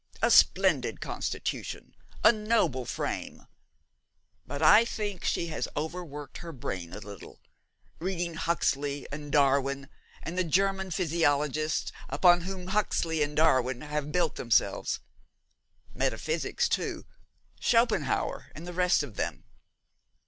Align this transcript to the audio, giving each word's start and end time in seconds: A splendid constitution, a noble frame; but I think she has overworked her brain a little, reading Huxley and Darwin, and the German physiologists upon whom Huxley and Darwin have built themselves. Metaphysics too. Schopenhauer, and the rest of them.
A 0.23 0.31
splendid 0.31 0.99
constitution, 0.99 1.93
a 2.23 2.31
noble 2.31 2.85
frame; 2.85 3.45
but 4.47 4.63
I 4.63 4.83
think 4.83 5.23
she 5.23 5.49
has 5.49 5.67
overworked 5.77 6.39
her 6.39 6.51
brain 6.51 6.91
a 6.91 6.97
little, 6.97 7.39
reading 7.99 8.33
Huxley 8.33 9.05
and 9.11 9.31
Darwin, 9.31 9.89
and 10.23 10.39
the 10.39 10.43
German 10.43 10.89
physiologists 10.89 11.91
upon 12.09 12.41
whom 12.41 12.65
Huxley 12.69 13.21
and 13.21 13.37
Darwin 13.37 13.81
have 13.81 14.11
built 14.11 14.37
themselves. 14.37 15.01
Metaphysics 15.93 16.67
too. 16.67 17.05
Schopenhauer, 17.59 18.51
and 18.55 18.65
the 18.65 18.73
rest 18.73 19.03
of 19.03 19.17
them. 19.17 19.43